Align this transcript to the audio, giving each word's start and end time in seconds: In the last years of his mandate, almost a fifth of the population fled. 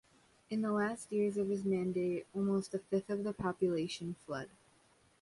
In 0.49 0.63
the 0.63 0.71
last 0.71 1.11
years 1.11 1.37
of 1.37 1.47
his 1.49 1.63
mandate, 1.63 2.25
almost 2.33 2.73
a 2.73 2.79
fifth 2.79 3.11
of 3.11 3.23
the 3.23 3.33
population 3.33 4.15
fled. 4.25 4.49